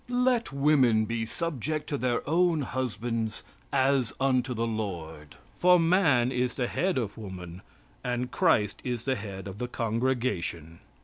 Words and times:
Let 0.09 0.51
women 0.51 1.05
be 1.05 1.27
subject 1.27 1.85
to 1.89 1.97
their 1.99 2.27
own 2.27 2.61
husbands 2.63 3.43
as 3.71 4.11
unto 4.19 4.55
the 4.55 4.65
Lord, 4.65 5.35
for 5.59 5.79
man 5.79 6.31
is 6.31 6.55
the 6.55 6.65
head 6.65 6.97
of 6.97 7.19
woman, 7.19 7.61
and 8.03 8.31
Christ 8.31 8.81
is 8.83 9.03
the 9.05 9.13
head 9.13 9.47
of 9.47 9.59
the 9.59 9.67
congregation." 9.67 10.79